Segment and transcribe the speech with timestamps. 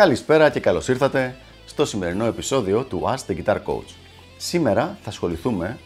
[0.00, 1.36] Καλησπέρα και καλώς ήρθατε
[1.66, 3.94] στο σημερινό επεισόδιο του Ask the Guitar Coach.
[4.36, 5.78] Σήμερα θα ασχοληθούμε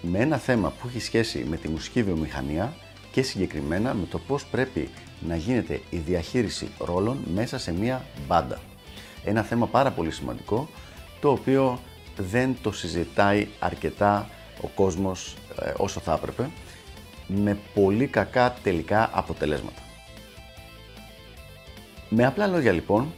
[0.00, 2.74] με ένα θέμα που έχει σχέση με τη μουσική βιομηχανία
[3.12, 4.88] και συγκεκριμένα με το πώς πρέπει
[5.20, 8.60] να γίνεται η διαχείριση ρόλων μέσα σε μία μπάντα.
[9.24, 10.68] Ένα θέμα πάρα πολύ σημαντικό,
[11.20, 11.78] το οποίο
[12.16, 14.28] δεν το συζητάει αρκετά
[14.60, 16.50] ο κόσμος ε, όσο θα έπρεπε,
[17.26, 19.82] με πολύ κακά τελικά αποτελέσματα.
[22.08, 23.14] Με απλά λόγια λοιπόν,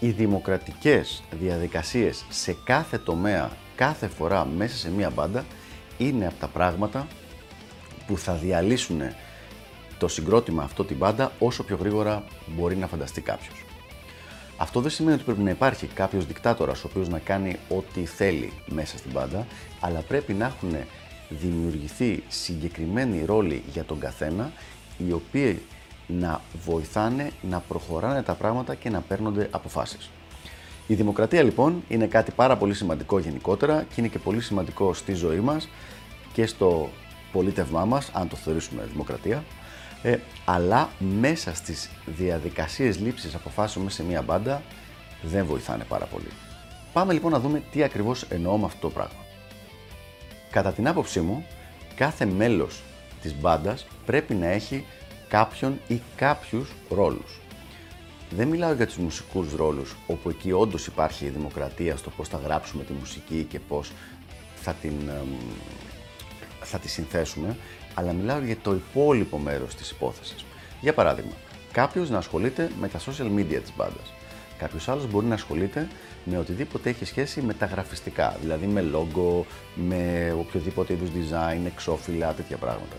[0.00, 5.44] οι δημοκρατικές διαδικασίες σε κάθε τομέα, κάθε φορά μέσα σε μία μπάντα,
[5.98, 7.06] είναι από τα πράγματα
[8.06, 9.00] που θα διαλύσουν
[9.98, 13.64] το συγκρότημα αυτό την μπάντα όσο πιο γρήγορα μπορεί να φανταστεί κάποιος.
[14.56, 18.52] Αυτό δεν σημαίνει ότι πρέπει να υπάρχει κάποιος δικτάτορας ο οποίος να κάνει ό,τι θέλει
[18.66, 19.46] μέσα στην μπάντα,
[19.80, 20.76] αλλά πρέπει να έχουν
[21.28, 24.52] δημιουργηθεί συγκεκριμένοι ρόλοι για τον καθένα,
[25.08, 25.62] οι οποίοι
[26.18, 30.10] να βοηθάνε να προχωράνε τα πράγματα και να παίρνονται αποφάσεις.
[30.86, 35.12] Η δημοκρατία λοιπόν είναι κάτι πάρα πολύ σημαντικό γενικότερα και είναι και πολύ σημαντικό στη
[35.12, 35.68] ζωή μας
[36.32, 36.88] και στο
[37.32, 39.44] πολίτευμά μας, αν το θεωρήσουμε δημοκρατία,
[40.02, 40.88] ε, αλλά
[41.20, 44.62] μέσα στις διαδικασίες λήψης αποφάσεων μέσα σε μία μπάντα
[45.22, 46.28] δεν βοηθάνε πάρα πολύ.
[46.92, 49.24] Πάμε λοιπόν να δούμε τι ακριβώς εννοώ με αυτό το πράγμα.
[50.50, 51.46] Κατά την άποψή μου,
[51.94, 52.82] κάθε μέλος
[53.22, 54.84] της μπάντας πρέπει να έχει
[55.30, 57.40] κάποιον ή κάποιους ρόλους.
[58.30, 62.40] Δεν μιλάω για τους μουσικούς ρόλους, όπου εκεί όντως υπάρχει η δημοκρατία στο πώς θα
[62.44, 63.92] γράψουμε τη μουσική και πώς
[64.56, 65.10] θα την,
[66.60, 67.56] θα τη συνθέσουμε,
[67.94, 70.44] αλλά μιλάω για το υπόλοιπο μέρος της υπόθεσης.
[70.80, 71.32] Για παράδειγμα,
[71.72, 74.12] κάποιος να ασχολείται με τα social media της μπάντας.
[74.58, 75.88] Κάποιος άλλος μπορεί να ασχολείται
[76.24, 79.44] με οτιδήποτε έχει σχέση με τα γραφιστικά, δηλαδή με logo,
[79.74, 82.96] με οποιοδήποτε είδους design, εξώφυλλα, τέτοια πράγματα.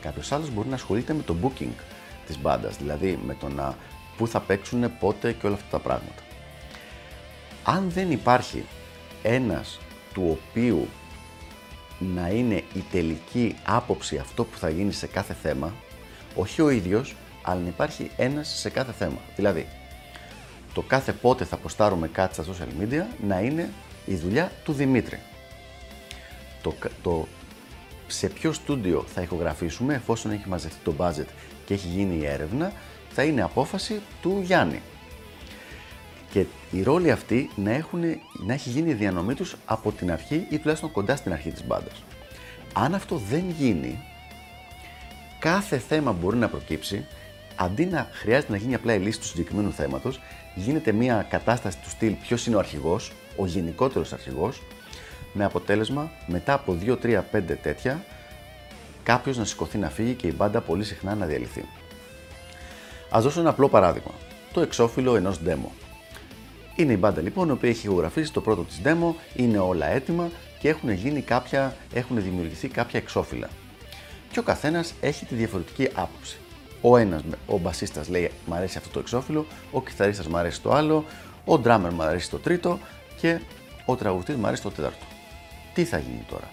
[0.00, 1.74] Κάποιος άλλος μπορεί να ασχολείται με το booking
[2.26, 3.76] της μπάντας, δηλαδή με το να
[4.16, 6.22] πού θα παίξουν, πότε και όλα αυτά τα πράγματα.
[7.64, 8.64] Αν δεν υπάρχει
[9.22, 9.78] ένας
[10.12, 10.88] του οποίου
[11.98, 15.74] να είναι η τελική άποψη αυτό που θα γίνει σε κάθε θέμα,
[16.34, 19.18] όχι ο ίδιος, αλλά να υπάρχει ένας σε κάθε θέμα.
[19.36, 19.66] Δηλαδή,
[20.74, 23.70] το κάθε πότε θα ποστάρουμε κάτι στα social media να είναι
[24.06, 25.18] η δουλειά του Δημήτρη.
[26.62, 27.26] Το, το
[28.12, 31.26] σε ποιο στούντιο θα ηχογραφήσουμε εφόσον έχει μαζευτεί το budget
[31.64, 32.72] και έχει γίνει η έρευνα,
[33.10, 34.82] θα είναι απόφαση του Γιάννη.
[36.30, 38.00] Και οι ρόλοι αυτοί να, έχουν,
[38.32, 41.66] να έχει γίνει η διανομή τους από την αρχή ή τουλάχιστον κοντά στην αρχή της
[41.66, 42.02] μπάντας.
[42.72, 43.98] Αν αυτό δεν γίνει,
[45.38, 47.06] κάθε θέμα μπορεί να προκύψει,
[47.56, 50.20] αντί να χρειάζεται να γίνει απλά η λύση του συγκεκριμένου θέματος,
[50.54, 54.62] γίνεται μια κατάσταση του στυλ ποιος είναι ο αρχηγός, ο γενικότερος αρχηγός,
[55.32, 58.04] με αποτέλεσμα μετά από 2, 3, 5 τέτοια
[59.02, 61.64] κάποιος να σηκωθεί να φύγει και η μπάντα πολύ συχνά να διαλυθεί.
[63.16, 64.10] Α δώσω ένα απλό παράδειγμα.
[64.52, 65.70] Το εξώφυλλο ενός demo.
[66.76, 70.30] Είναι η μπάντα λοιπόν η οποία έχει ηχογραφήσει το πρώτο της demo, είναι όλα έτοιμα
[70.58, 73.48] και έχουν, γίνει κάποια, έχουν δημιουργηθεί κάποια εξώφυλλα.
[74.30, 76.38] Και ο καθένας έχει τη διαφορετική άποψη.
[76.80, 80.72] Ο ένας, ο μπασίστας λέει: Μ' αρέσει αυτό το εξώφυλλο, ο κιθαρίστας μ' αρέσει το
[80.72, 81.04] άλλο,
[81.44, 82.78] ο ντράμερ μ' αρέσει το τρίτο
[83.20, 83.40] και
[83.84, 85.04] ο τραγουδιστής μ' αρέσει το τέταρτο.
[85.74, 86.50] Τι θα γίνει τώρα;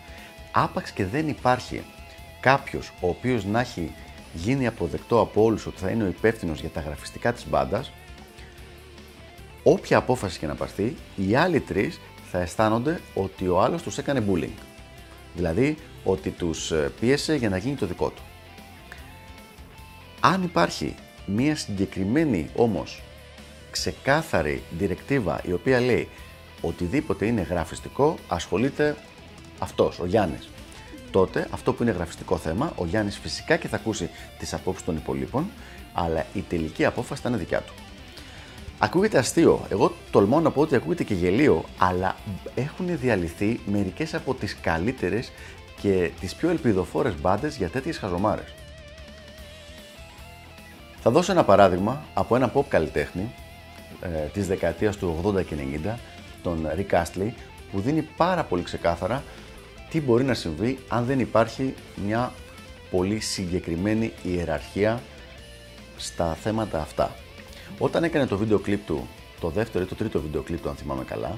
[0.52, 1.84] Άπαξ και δεν υπάρχει
[2.40, 3.92] κάποιος ο οποίος να έχει
[4.34, 7.92] γίνει αποδεκτό από όλους ότι θα είναι ο υπεύθυνος για τα γραφιστικά της μπάντας,
[9.64, 12.00] όποια απόφαση και να πάρθει, οι άλλοι τρεις
[12.32, 14.58] θα αισθάνονται ότι ο άλλος τους έκανε bullying.
[15.36, 18.22] Δηλαδή ότι τους ε, πίεσε για να γίνει το δικό του.
[20.20, 20.96] Αν υπάρχει
[21.26, 23.02] μία συγκεκριμένη όμως
[23.72, 26.10] ξεκάθαρη διρεκτίβα η οποία λέει
[26.62, 28.96] οτιδήποτε είναι γραφιστικό ασχολείται
[29.60, 30.50] αυτός, ο Γιάννης.
[31.12, 34.10] Τότε αυτό που είναι γραφιστικό θέμα, ο Γιάννης φυσικά και θα ακούσει
[34.40, 35.50] τις απόψεις των υπολείπων,
[35.94, 37.74] αλλά η τελική απόφαση θα είναι δικιά του.
[38.80, 39.66] Ακούγεται αστείο.
[39.70, 42.16] Εγώ τολμώ να πω ότι ακούγεται και γελίο, αλλά
[42.56, 45.32] έχουν διαλυθεί μερικές από τις καλύτερες
[45.82, 48.54] και τις πιο ελπιδοφόρες μπάντες για τέτοιες χαζομάρες.
[51.02, 53.32] Θα δώσω ένα παράδειγμα από ένα pop καλλιτέχνη
[54.02, 55.56] ε, της δεκαετίας του 80 και
[55.86, 55.96] 90,
[56.48, 57.32] τον Rick Astley,
[57.72, 59.24] που δίνει πάρα πολύ ξεκάθαρα
[59.90, 61.74] τι μπορεί να συμβεί αν δεν υπάρχει
[62.06, 62.34] μια
[62.92, 65.02] πολύ συγκεκριμένη ιεραρχία
[65.98, 67.16] στα θέματα αυτά.
[67.78, 69.08] Όταν έκανε το βίντεο κλιπ του,
[69.40, 71.34] το δεύτερο ή το τρίτο βίντεο κλιπ του αν θυμάμαι καλά,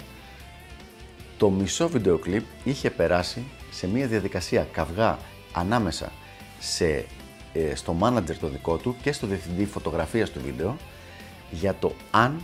[1.37, 5.17] το μισό βίντεο κλιπ είχε περάσει σε μια διαδικασία καυγά
[5.53, 6.11] ανάμεσα
[6.59, 7.05] σε,
[7.53, 10.77] ε, στο manager το δικό του και στο διευθυντή φωτογραφίας του βίντεο
[11.51, 12.41] για το αν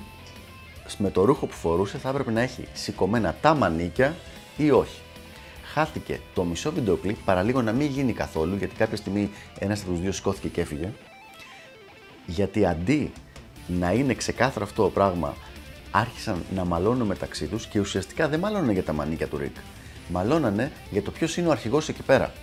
[0.97, 4.15] με το ρούχο που φορούσε θα έπρεπε να έχει σηκωμένα τα μανίκια
[4.57, 4.99] ή όχι.
[5.73, 9.29] Χάθηκε το μισό βίντεο κλιπ παραλίγο να μην γίνει καθόλου γιατί κάποια στιγμή
[9.59, 10.91] ένας από τους δύο σκόθηκε και έφυγε
[12.25, 13.11] γιατί αντί
[13.67, 15.35] να είναι ξεκάθαρο αυτό το πράγμα,
[15.91, 19.55] άρχισαν να μαλώνουν μεταξύ τους και ουσιαστικά δεν μαλώνουν για τα μανίκια του Ρικ.
[20.09, 22.33] Μαλώνανε για το ποιος είναι ο αρχηγός εκεί πέρα.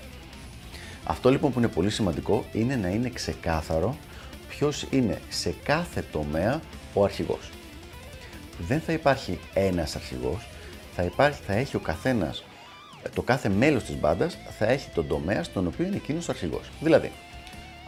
[1.05, 3.97] Αυτό λοιπόν που είναι πολύ σημαντικό είναι να είναι ξεκάθαρο
[4.49, 6.61] ποιος είναι σε κάθε τομέα
[6.95, 7.51] ο αρχηγός.
[8.67, 10.49] Δεν θα υπάρχει ένας αρχηγός,
[10.95, 12.45] θα, υπάρχει, θα έχει ο καθένας,
[13.15, 16.71] το κάθε μέλος της μπάντας θα έχει τον τομέα στον οποίο είναι εκείνος ο αρχηγός.
[16.81, 17.13] Δηλαδή,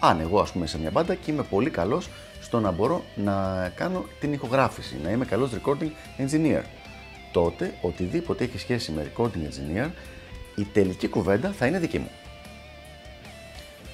[0.01, 2.09] αν εγώ ας πούμε σε μια μπάντα και είμαι πολύ καλός
[2.41, 6.63] στο να μπορώ να κάνω την ηχογράφηση, να είμαι καλός recording engineer.
[7.33, 9.91] Τότε, οτιδήποτε έχει σχέση με recording engineer,
[10.57, 12.11] η τελική κουβέντα θα είναι δική μου.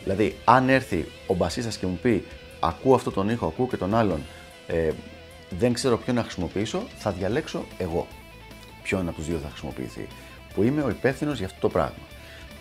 [0.02, 2.24] Δηλαδή, αν έρθει ο μπασίστας και μου πει
[2.60, 4.22] ακούω αυτό τον ήχο, ακούω και τον άλλον,
[4.66, 4.90] ε,
[5.50, 8.06] δεν ξέρω ποιο να χρησιμοποιήσω, θα διαλέξω εγώ
[8.82, 10.06] ποιον από τους δύο θα χρησιμοποιηθεί.
[10.54, 12.04] Που είμαι ο υπεύθυνος για αυτό το πράγμα.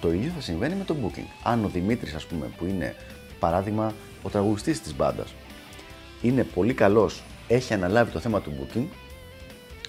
[0.01, 1.27] Το ίδιο θα συμβαίνει με το booking.
[1.43, 2.95] Αν ο Δημήτρης, ας πούμε, που είναι
[3.39, 3.93] παράδειγμα
[4.23, 5.33] ο τραγουδιστής της μπάντας,
[6.21, 8.85] είναι πολύ καλός, έχει αναλάβει το θέμα του booking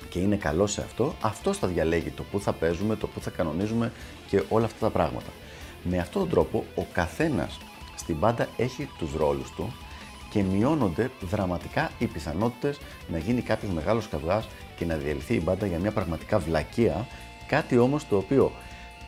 [0.09, 3.31] και είναι καλός σε αυτό, αυτός θα διαλέγει το πού θα παίζουμε, το πού θα
[3.31, 3.93] κανονίζουμε
[4.29, 5.31] και όλα αυτά τα πράγματα.
[5.83, 7.59] Με αυτόν τον τρόπο ο καθένας
[7.97, 9.73] στην μπάντα έχει τους ρόλους του
[10.31, 12.79] και μειώνονται δραματικά οι πιθανότητες
[13.09, 17.07] να γίνει κάποιος μεγάλος καυγάς και να διαλυθεί η μπάντα για μια πραγματικά βλακεία,
[17.47, 18.53] κάτι όμως το οποίο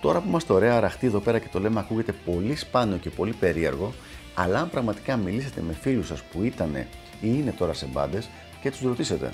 [0.01, 3.33] τώρα που είμαστε ωραία αραχτοί εδώ πέρα και το λέμε ακούγεται πολύ σπάνιο και πολύ
[3.33, 3.93] περίεργο,
[4.35, 6.87] αλλά αν πραγματικά μιλήσετε με φίλους σας που ήταν ή
[7.21, 8.29] είναι τώρα σε μπάντες
[8.61, 9.33] και τους ρωτήσετε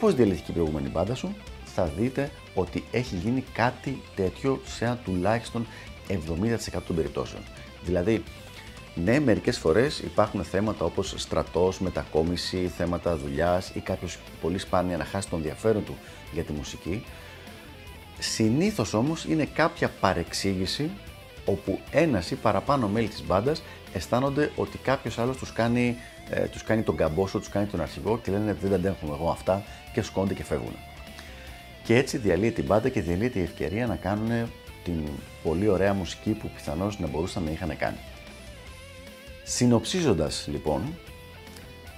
[0.00, 4.98] πώς διαλύθηκε η προηγούμενη μπάντα σου, θα δείτε ότι έχει γίνει κάτι τέτοιο σε ένα
[5.04, 5.66] τουλάχιστον
[6.08, 7.42] 70% των περιπτώσεων.
[7.84, 8.22] Δηλαδή,
[9.04, 15.04] ναι, μερικές φορές υπάρχουν θέματα όπως στρατός, μετακόμιση, θέματα δουλειάς ή κάποιος πολύ σπάνια να
[15.04, 15.96] χάσει τον ενδιαφέρον του
[16.32, 17.04] για τη μουσική.
[18.18, 20.90] Συνήθως όμως είναι κάποια παρεξήγηση
[21.44, 23.62] όπου ένας ή παραπάνω μέλη της μπάντας
[23.92, 25.96] αισθάνονται ότι κάποιος άλλος τους κάνει,
[26.30, 29.62] ε, τους κάνει τον καμπόσο, τους κάνει τον αρχηγό και λένε δεν αντέχουμε εγώ αυτά
[29.92, 30.76] και σκόνται και φεύγουν.
[31.84, 34.48] Και έτσι διαλύεται την μπάντα και διαλύεται η ευκαιρία να κάνουν
[34.84, 35.02] την
[35.42, 37.96] πολύ ωραία μουσική που πιθανώς να μπορούσαν να είχαν κάνει.
[39.48, 40.82] Συνοψίζοντας λοιπόν,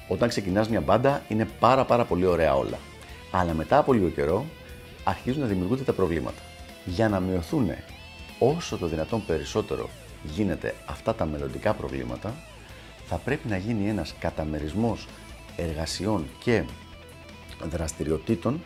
[0.08, 2.78] όταν ξεκινάς μια μπάντα είναι πάρα πάρα πολύ ωραία όλα.
[3.30, 4.44] Αλλά μετά από λίγο καιρό
[5.04, 6.42] αρχίζουν να δημιουργούνται τα προβλήματα.
[6.84, 7.70] Για να μειωθούν
[8.38, 9.88] όσο το δυνατόν περισσότερο
[10.22, 12.34] γίνεται αυτά τα μελλοντικά προβλήματα,
[13.06, 15.06] θα πρέπει να γίνει ένας καταμερισμός
[15.56, 16.64] εργασιών και
[17.70, 18.62] δραστηριοτήτων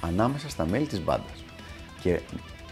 [0.00, 1.44] ανάμεσα στα μέλη της μπάντας.
[2.00, 2.20] Και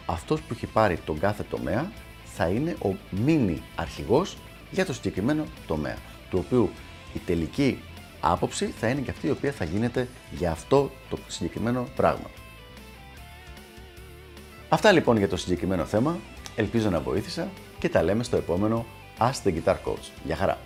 [0.06, 1.92] αυτός που έχει πάρει τον κάθε τομέα
[2.24, 4.36] θα είναι ο μίνι αρχηγός
[4.70, 5.96] για το συγκεκριμένο τομέα,
[6.30, 6.70] του οποίου
[7.14, 7.82] η τελική
[8.20, 12.30] άποψη θα είναι και αυτή η οποία θα γίνεται για αυτό το συγκεκριμένο πράγμα.
[14.68, 16.18] Αυτά λοιπόν για το συγκεκριμένο θέμα.
[16.56, 17.48] Ελπίζω να βοήθησα
[17.78, 18.86] και τα λέμε στο επόμενο
[19.18, 20.10] Ask the Guitar Coach.
[20.24, 20.65] Γεια χαρά!